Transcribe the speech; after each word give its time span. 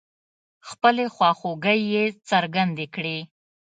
خپلې 0.69 1.05
خواخوږۍ 1.15 1.79
يې 1.93 2.03
څرګندې 2.29 2.85
کړې. 2.95 3.17